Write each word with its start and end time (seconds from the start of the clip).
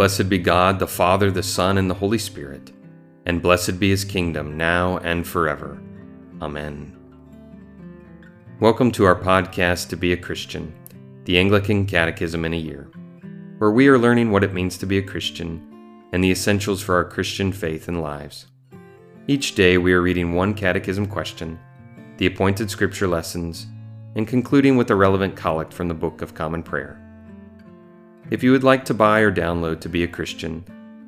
Blessed 0.00 0.30
be 0.30 0.38
God, 0.38 0.78
the 0.78 0.86
Father, 0.86 1.30
the 1.30 1.42
Son, 1.42 1.76
and 1.76 1.90
the 1.90 1.94
Holy 1.94 2.16
Spirit, 2.16 2.72
and 3.26 3.42
blessed 3.42 3.78
be 3.78 3.90
his 3.90 4.02
kingdom, 4.02 4.56
now 4.56 4.96
and 4.96 5.26
forever. 5.26 5.78
Amen. 6.40 6.96
Welcome 8.60 8.92
to 8.92 9.04
our 9.04 9.14
podcast, 9.14 9.90
To 9.90 9.98
Be 9.98 10.14
a 10.14 10.16
Christian, 10.16 10.72
the 11.26 11.38
Anglican 11.38 11.84
Catechism 11.84 12.46
in 12.46 12.54
a 12.54 12.56
Year, 12.56 12.90
where 13.58 13.72
we 13.72 13.88
are 13.88 13.98
learning 13.98 14.30
what 14.30 14.42
it 14.42 14.54
means 14.54 14.78
to 14.78 14.86
be 14.86 14.96
a 14.96 15.02
Christian 15.02 16.08
and 16.12 16.24
the 16.24 16.30
essentials 16.30 16.80
for 16.80 16.94
our 16.94 17.04
Christian 17.04 17.52
faith 17.52 17.86
and 17.86 18.00
lives. 18.00 18.46
Each 19.28 19.54
day 19.54 19.76
we 19.76 19.92
are 19.92 20.00
reading 20.00 20.32
one 20.32 20.54
catechism 20.54 21.04
question, 21.08 21.58
the 22.16 22.24
appointed 22.24 22.70
scripture 22.70 23.06
lessons, 23.06 23.66
and 24.16 24.26
concluding 24.26 24.78
with 24.78 24.90
a 24.90 24.96
relevant 24.96 25.36
collect 25.36 25.74
from 25.74 25.88
the 25.88 25.94
Book 25.94 26.22
of 26.22 26.32
Common 26.32 26.62
Prayer. 26.62 27.09
If 28.30 28.44
you 28.44 28.52
would 28.52 28.62
like 28.62 28.84
to 28.84 28.94
buy 28.94 29.20
or 29.20 29.32
download 29.32 29.80
To 29.80 29.88
Be 29.88 30.04
a 30.04 30.08
Christian, 30.08 30.64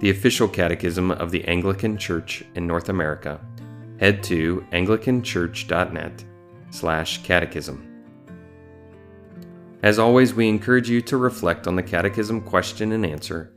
the 0.00 0.10
official 0.10 0.48
catechism 0.48 1.12
of 1.12 1.30
the 1.30 1.44
Anglican 1.44 1.96
Church 1.96 2.44
in 2.56 2.66
North 2.66 2.88
America, 2.88 3.40
head 4.00 4.20
to 4.24 4.66
anglicanchurch.net 4.72 6.24
slash 6.70 7.22
catechism. 7.22 7.88
As 9.84 10.00
always, 10.00 10.34
we 10.34 10.48
encourage 10.48 10.90
you 10.90 11.00
to 11.02 11.16
reflect 11.16 11.68
on 11.68 11.76
the 11.76 11.84
catechism 11.84 12.40
question 12.40 12.90
and 12.90 13.06
answer 13.06 13.52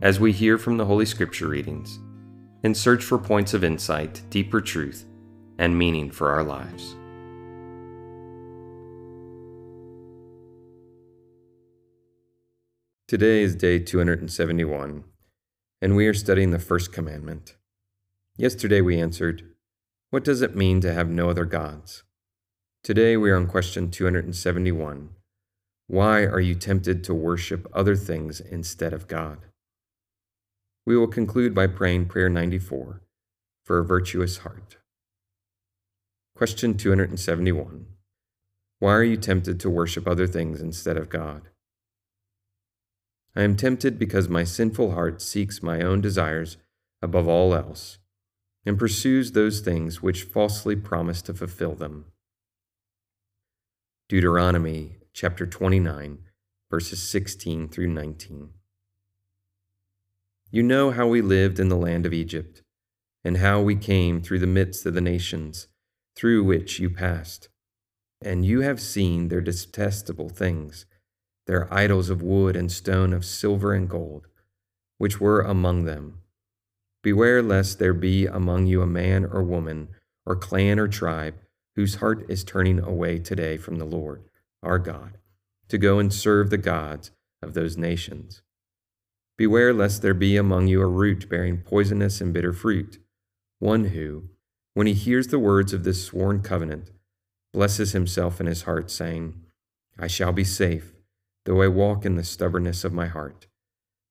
as 0.00 0.18
we 0.18 0.32
hear 0.32 0.56
from 0.56 0.78
the 0.78 0.86
Holy 0.86 1.04
Scripture 1.04 1.48
readings 1.48 1.98
and 2.62 2.74
search 2.74 3.04
for 3.04 3.18
points 3.18 3.52
of 3.52 3.64
insight, 3.64 4.22
deeper 4.30 4.62
truth, 4.62 5.04
and 5.58 5.76
meaning 5.76 6.10
for 6.10 6.30
our 6.30 6.42
lives. 6.42 6.96
Today 13.06 13.42
is 13.42 13.54
day 13.54 13.80
271, 13.80 15.04
and 15.82 15.94
we 15.94 16.06
are 16.06 16.14
studying 16.14 16.52
the 16.52 16.58
first 16.58 16.90
commandment. 16.90 17.54
Yesterday 18.38 18.80
we 18.80 18.98
answered, 18.98 19.42
What 20.08 20.24
does 20.24 20.40
it 20.40 20.56
mean 20.56 20.80
to 20.80 20.90
have 20.94 21.10
no 21.10 21.28
other 21.28 21.44
gods? 21.44 22.02
Today 22.82 23.18
we 23.18 23.30
are 23.30 23.36
on 23.36 23.46
question 23.46 23.90
271. 23.90 25.10
Why 25.86 26.22
are 26.22 26.40
you 26.40 26.54
tempted 26.54 27.04
to 27.04 27.12
worship 27.12 27.66
other 27.74 27.94
things 27.94 28.40
instead 28.40 28.94
of 28.94 29.06
God? 29.06 29.36
We 30.86 30.96
will 30.96 31.06
conclude 31.06 31.54
by 31.54 31.66
praying 31.66 32.06
Prayer 32.06 32.30
94 32.30 33.02
for 33.66 33.78
a 33.80 33.84
virtuous 33.84 34.38
heart. 34.38 34.78
Question 36.34 36.74
271. 36.78 37.84
Why 38.78 38.92
are 38.92 39.04
you 39.04 39.18
tempted 39.18 39.60
to 39.60 39.68
worship 39.68 40.08
other 40.08 40.26
things 40.26 40.62
instead 40.62 40.96
of 40.96 41.10
God? 41.10 41.50
I 43.36 43.42
am 43.42 43.56
tempted 43.56 43.98
because 43.98 44.28
my 44.28 44.44
sinful 44.44 44.92
heart 44.92 45.20
seeks 45.20 45.62
my 45.62 45.80
own 45.80 46.00
desires 46.00 46.56
above 47.02 47.26
all 47.26 47.54
else, 47.54 47.98
and 48.64 48.78
pursues 48.78 49.32
those 49.32 49.60
things 49.60 50.00
which 50.00 50.22
falsely 50.22 50.76
promise 50.76 51.20
to 51.22 51.34
fulfill 51.34 51.74
them. 51.74 52.06
Deuteronomy 54.08 54.98
chapter 55.12 55.46
29, 55.46 56.18
verses 56.70 57.02
16 57.02 57.68
through 57.68 57.88
19. 57.88 58.50
You 60.50 60.62
know 60.62 60.92
how 60.92 61.08
we 61.08 61.20
lived 61.20 61.58
in 61.58 61.68
the 61.68 61.76
land 61.76 62.06
of 62.06 62.12
Egypt, 62.12 62.62
and 63.24 63.38
how 63.38 63.60
we 63.60 63.74
came 63.74 64.22
through 64.22 64.38
the 64.38 64.46
midst 64.46 64.86
of 64.86 64.94
the 64.94 65.00
nations 65.00 65.66
through 66.14 66.44
which 66.44 66.78
you 66.78 66.88
passed. 66.88 67.48
And 68.22 68.44
you 68.44 68.60
have 68.60 68.80
seen 68.80 69.28
their 69.28 69.40
detestable 69.40 70.28
things 70.28 70.86
their 71.46 71.72
idols 71.72 72.10
of 72.10 72.22
wood 72.22 72.56
and 72.56 72.70
stone, 72.72 73.12
of 73.12 73.24
silver 73.24 73.72
and 73.72 73.88
gold, 73.88 74.26
which 74.98 75.20
were 75.20 75.40
among 75.40 75.84
them. 75.84 76.20
Beware 77.02 77.42
lest 77.42 77.78
there 77.78 77.92
be 77.92 78.26
among 78.26 78.66
you 78.66 78.80
a 78.80 78.86
man 78.86 79.24
or 79.24 79.42
woman, 79.42 79.88
or 80.24 80.36
clan 80.36 80.78
or 80.78 80.88
tribe, 80.88 81.34
whose 81.76 81.96
heart 81.96 82.24
is 82.30 82.44
turning 82.44 82.80
away 82.80 83.18
today 83.18 83.56
from 83.58 83.76
the 83.76 83.84
Lord, 83.84 84.24
our 84.62 84.78
God, 84.78 85.18
to 85.68 85.76
go 85.76 85.98
and 85.98 86.12
serve 86.12 86.48
the 86.48 86.56
gods 86.56 87.10
of 87.42 87.52
those 87.52 87.76
nations. 87.76 88.40
Beware 89.36 89.74
lest 89.74 90.00
there 90.00 90.14
be 90.14 90.36
among 90.36 90.68
you 90.68 90.80
a 90.80 90.86
root 90.86 91.28
bearing 91.28 91.58
poisonous 91.58 92.20
and 92.20 92.32
bitter 92.32 92.52
fruit, 92.52 92.98
one 93.58 93.86
who, 93.86 94.30
when 94.72 94.86
he 94.86 94.94
hears 94.94 95.26
the 95.26 95.38
words 95.38 95.72
of 95.72 95.84
this 95.84 96.04
sworn 96.04 96.40
covenant, 96.40 96.90
blesses 97.52 97.92
himself 97.92 98.40
in 98.40 98.46
his 98.46 98.62
heart, 98.62 98.90
saying, 98.90 99.34
I 99.98 100.06
shall 100.06 100.32
be 100.32 100.44
safe 100.44 100.93
though 101.44 101.62
I 101.62 101.68
walk 101.68 102.04
in 102.04 102.16
the 102.16 102.24
stubbornness 102.24 102.84
of 102.84 102.92
my 102.92 103.06
heart. 103.06 103.46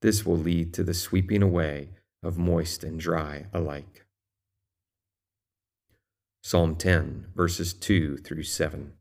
This 0.00 0.24
will 0.24 0.36
lead 0.36 0.72
to 0.74 0.84
the 0.84 0.94
sweeping 0.94 1.42
away 1.42 1.90
of 2.22 2.38
moist 2.38 2.84
and 2.84 2.98
dry 2.98 3.46
alike. 3.52 4.04
Psalm 6.42 6.76
10, 6.76 7.26
verses 7.34 7.74
2 7.74 8.16
through 8.18 8.44
7. 8.44 8.92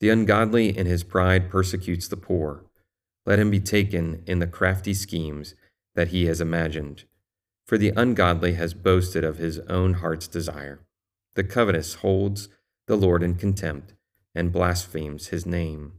The 0.00 0.10
ungodly 0.10 0.76
in 0.76 0.86
his 0.86 1.02
pride 1.02 1.50
persecutes 1.50 2.08
the 2.08 2.16
poor. 2.16 2.64
Let 3.26 3.38
him 3.38 3.50
be 3.50 3.60
taken 3.60 4.22
in 4.26 4.38
the 4.38 4.46
crafty 4.46 4.92
schemes 4.92 5.54
that 5.94 6.08
he 6.08 6.26
has 6.26 6.40
imagined. 6.40 7.04
For 7.66 7.78
the 7.78 7.92
ungodly 7.96 8.54
has 8.54 8.74
boasted 8.74 9.24
of 9.24 9.38
his 9.38 9.58
own 9.60 9.94
heart's 9.94 10.28
desire. 10.28 10.80
The 11.34 11.44
covetous 11.44 11.94
holds 11.94 12.50
the 12.86 12.96
Lord 12.96 13.22
in 13.22 13.36
contempt 13.36 13.94
and 14.34 14.52
blasphemes 14.52 15.28
his 15.28 15.46
name. 15.46 15.94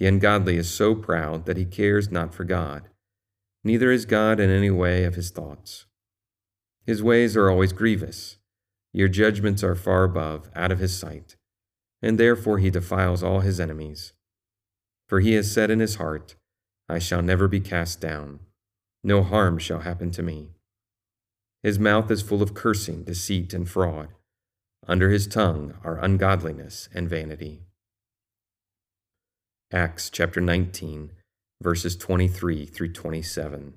The 0.00 0.06
ungodly 0.06 0.56
is 0.56 0.72
so 0.72 0.94
proud 0.94 1.44
that 1.44 1.58
he 1.58 1.66
cares 1.66 2.10
not 2.10 2.34
for 2.34 2.44
God, 2.44 2.88
neither 3.62 3.92
is 3.92 4.06
God 4.06 4.40
in 4.40 4.48
any 4.48 4.70
way 4.70 5.04
of 5.04 5.14
his 5.14 5.28
thoughts. 5.28 5.84
His 6.86 7.02
ways 7.02 7.36
are 7.36 7.50
always 7.50 7.74
grievous, 7.74 8.38
your 8.94 9.08
judgments 9.08 9.62
are 9.62 9.74
far 9.74 10.04
above, 10.04 10.50
out 10.56 10.72
of 10.72 10.78
his 10.78 10.98
sight, 10.98 11.36
and 12.00 12.18
therefore 12.18 12.58
he 12.58 12.70
defiles 12.70 13.22
all 13.22 13.40
his 13.40 13.60
enemies. 13.60 14.14
For 15.06 15.20
he 15.20 15.34
has 15.34 15.52
said 15.52 15.70
in 15.70 15.80
his 15.80 15.96
heart, 15.96 16.34
I 16.88 16.98
shall 16.98 17.20
never 17.20 17.46
be 17.46 17.60
cast 17.60 18.00
down, 18.00 18.40
no 19.04 19.22
harm 19.22 19.58
shall 19.58 19.80
happen 19.80 20.10
to 20.12 20.22
me. 20.22 20.54
His 21.62 21.78
mouth 21.78 22.10
is 22.10 22.22
full 22.22 22.40
of 22.40 22.54
cursing, 22.54 23.04
deceit, 23.04 23.52
and 23.52 23.68
fraud. 23.68 24.08
Under 24.88 25.10
his 25.10 25.26
tongue 25.26 25.74
are 25.84 26.02
ungodliness 26.02 26.88
and 26.94 27.06
vanity. 27.06 27.66
Acts 29.72 30.10
chapter 30.10 30.40
19, 30.40 31.12
verses 31.62 31.94
23 31.94 32.66
through 32.66 32.92
27. 32.92 33.74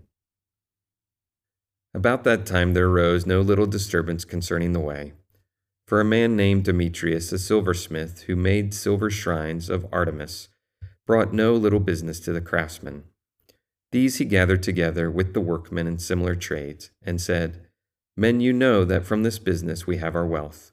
About 1.93 2.23
that 2.23 2.47
time 2.47 2.73
there 2.73 2.87
arose 2.87 3.27
no 3.27 3.41
little 3.41 3.67
disturbance 3.67 4.25
concerning 4.25 4.73
the 4.73 4.79
way. 4.79 5.13
For 5.87 6.01
a 6.01 6.05
man 6.05 6.35
named 6.35 6.63
Demetrius, 6.63 7.31
a 7.31 7.37
silversmith, 7.37 8.23
who 8.23 8.35
made 8.35 8.73
silver 8.73 9.11
shrines 9.11 9.69
of 9.69 9.85
Artemis, 9.93 10.49
brought 11.05 11.31
no 11.31 11.53
little 11.53 11.79
business 11.79 12.19
to 12.21 12.33
the 12.33 12.41
craftsmen. 12.41 13.03
These 13.91 14.15
he 14.15 14.25
gathered 14.25 14.63
together 14.63 15.11
with 15.11 15.35
the 15.35 15.41
workmen 15.41 15.85
in 15.85 15.99
similar 15.99 16.33
trades, 16.33 16.89
and 17.03 17.21
said, 17.21 17.67
Men, 18.17 18.39
you 18.39 18.51
know 18.51 18.83
that 18.83 19.05
from 19.05 19.21
this 19.21 19.37
business 19.37 19.85
we 19.85 19.97
have 19.97 20.15
our 20.15 20.25
wealth. 20.25 20.71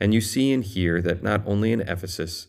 And 0.00 0.12
you 0.12 0.20
see 0.20 0.52
and 0.52 0.64
hear 0.64 1.00
that 1.02 1.22
not 1.22 1.44
only 1.46 1.70
in 1.70 1.82
Ephesus, 1.82 2.48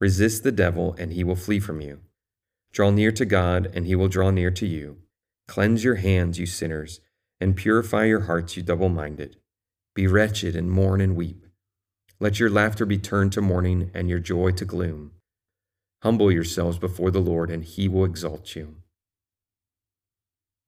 Resist 0.00 0.44
the 0.44 0.52
devil, 0.52 0.94
and 0.98 1.12
he 1.12 1.24
will 1.24 1.36
flee 1.36 1.58
from 1.58 1.80
you. 1.80 2.00
Draw 2.72 2.90
near 2.90 3.12
to 3.12 3.24
God, 3.24 3.70
and 3.74 3.86
he 3.86 3.96
will 3.96 4.08
draw 4.08 4.30
near 4.30 4.50
to 4.52 4.66
you. 4.66 4.98
Cleanse 5.48 5.82
your 5.82 5.96
hands, 5.96 6.38
you 6.38 6.46
sinners, 6.46 7.00
and 7.40 7.56
purify 7.56 8.04
your 8.04 8.20
hearts, 8.20 8.56
you 8.56 8.62
double 8.62 8.88
minded. 8.88 9.36
Be 9.94 10.06
wretched, 10.06 10.54
and 10.54 10.70
mourn 10.70 11.00
and 11.00 11.16
weep. 11.16 11.46
Let 12.20 12.38
your 12.38 12.50
laughter 12.50 12.86
be 12.86 12.98
turned 12.98 13.32
to 13.32 13.40
mourning, 13.40 13.90
and 13.94 14.08
your 14.08 14.18
joy 14.18 14.52
to 14.52 14.64
gloom. 14.64 15.12
Humble 16.02 16.30
yourselves 16.30 16.78
before 16.78 17.10
the 17.10 17.20
Lord, 17.20 17.50
and 17.50 17.64
he 17.64 17.88
will 17.88 18.04
exalt 18.04 18.54
you. 18.54 18.76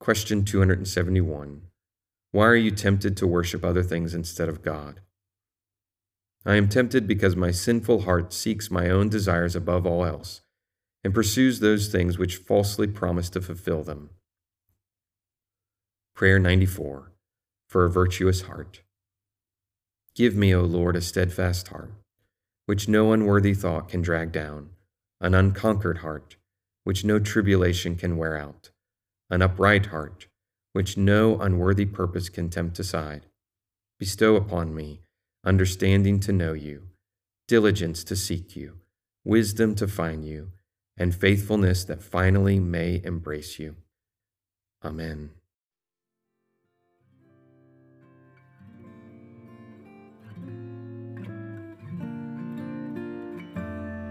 Question 0.00 0.44
271 0.44 1.62
Why 2.32 2.46
are 2.46 2.56
you 2.56 2.70
tempted 2.70 3.16
to 3.18 3.26
worship 3.26 3.64
other 3.64 3.82
things 3.82 4.14
instead 4.14 4.48
of 4.48 4.62
God? 4.62 5.00
I 6.46 6.56
am 6.56 6.68
tempted 6.68 7.06
because 7.06 7.36
my 7.36 7.50
sinful 7.50 8.02
heart 8.02 8.32
seeks 8.32 8.70
my 8.70 8.88
own 8.88 9.10
desires 9.10 9.54
above 9.54 9.86
all 9.86 10.06
else, 10.06 10.40
and 11.04 11.12
pursues 11.12 11.60
those 11.60 11.88
things 11.88 12.18
which 12.18 12.36
falsely 12.36 12.86
promise 12.86 13.28
to 13.30 13.42
fulfill 13.42 13.82
them. 13.82 14.10
Prayer 16.14 16.38
94 16.38 17.12
For 17.68 17.84
a 17.84 17.90
Virtuous 17.90 18.42
Heart. 18.42 18.82
Give 20.14 20.34
me, 20.34 20.54
O 20.54 20.62
Lord, 20.62 20.96
a 20.96 21.02
steadfast 21.02 21.68
heart, 21.68 21.92
which 22.64 22.88
no 22.88 23.12
unworthy 23.12 23.52
thought 23.52 23.90
can 23.90 24.00
drag 24.00 24.32
down, 24.32 24.70
an 25.20 25.34
unconquered 25.34 25.98
heart, 25.98 26.36
which 26.84 27.04
no 27.04 27.18
tribulation 27.18 27.96
can 27.96 28.16
wear 28.16 28.36
out, 28.36 28.70
an 29.28 29.42
upright 29.42 29.86
heart, 29.86 30.26
which 30.72 30.96
no 30.96 31.38
unworthy 31.38 31.84
purpose 31.84 32.30
can 32.30 32.48
tempt 32.48 32.78
aside. 32.78 33.26
Bestow 33.98 34.36
upon 34.36 34.74
me 34.74 35.02
understanding 35.44 36.20
to 36.20 36.32
know 36.32 36.52
you, 36.52 36.88
diligence 37.48 38.04
to 38.04 38.16
seek 38.16 38.54
you, 38.56 38.78
wisdom 39.24 39.74
to 39.74 39.88
find 39.88 40.24
you, 40.24 40.52
and 40.96 41.14
faithfulness 41.14 41.84
that 41.84 42.02
finally 42.02 42.60
may 42.60 43.00
embrace 43.04 43.58
you. 43.58 43.76
Amen. 44.84 45.30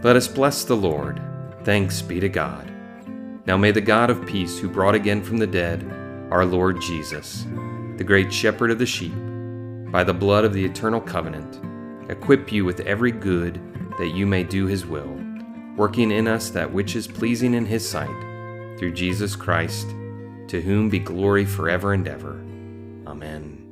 Let 0.01 0.15
us 0.15 0.27
bless 0.27 0.63
the 0.63 0.77
Lord. 0.77 1.21
Thanks 1.63 2.01
be 2.01 2.19
to 2.21 2.29
God. 2.29 2.71
Now 3.45 3.57
may 3.57 3.71
the 3.71 3.81
God 3.81 4.09
of 4.09 4.25
peace, 4.25 4.57
who 4.57 4.69
brought 4.69 4.95
again 4.95 5.21
from 5.21 5.37
the 5.37 5.47
dead 5.47 5.83
our 6.31 6.45
Lord 6.45 6.79
Jesus, 6.79 7.45
the 7.97 8.03
great 8.03 8.31
shepherd 8.31 8.71
of 8.71 8.79
the 8.79 8.85
sheep, 8.85 9.13
by 9.91 10.03
the 10.03 10.13
blood 10.13 10.45
of 10.45 10.53
the 10.53 10.63
eternal 10.63 11.01
covenant, 11.01 11.59
equip 12.11 12.51
you 12.51 12.65
with 12.65 12.79
every 12.81 13.11
good 13.11 13.61
that 13.97 14.09
you 14.09 14.25
may 14.25 14.43
do 14.43 14.65
his 14.65 14.85
will, 14.85 15.19
working 15.75 16.11
in 16.11 16.27
us 16.27 16.49
that 16.49 16.71
which 16.71 16.95
is 16.95 17.07
pleasing 17.07 17.53
in 17.53 17.65
his 17.65 17.87
sight, 17.87 18.07
through 18.77 18.93
Jesus 18.93 19.35
Christ, 19.35 19.89
to 20.47 20.61
whom 20.61 20.89
be 20.89 20.99
glory 20.99 21.45
forever 21.45 21.93
and 21.93 22.07
ever. 22.07 22.41
Amen. 23.07 23.68